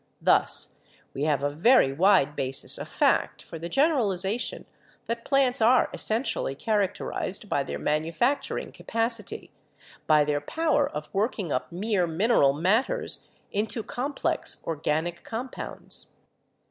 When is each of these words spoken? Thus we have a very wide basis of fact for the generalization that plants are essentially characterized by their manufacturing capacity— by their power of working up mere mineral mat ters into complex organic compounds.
Thus 0.19 0.79
we 1.13 1.25
have 1.25 1.43
a 1.43 1.51
very 1.51 1.93
wide 1.93 2.35
basis 2.35 2.79
of 2.79 2.87
fact 2.87 3.43
for 3.43 3.59
the 3.59 3.69
generalization 3.69 4.65
that 5.05 5.23
plants 5.23 5.61
are 5.61 5.91
essentially 5.93 6.55
characterized 6.55 7.47
by 7.47 7.61
their 7.61 7.77
manufacturing 7.77 8.71
capacity— 8.71 9.51
by 10.07 10.25
their 10.25 10.41
power 10.41 10.89
of 10.89 11.07
working 11.13 11.53
up 11.53 11.71
mere 11.71 12.07
mineral 12.07 12.51
mat 12.51 12.87
ters 12.87 13.29
into 13.51 13.83
complex 13.83 14.63
organic 14.65 15.23
compounds. 15.23 16.07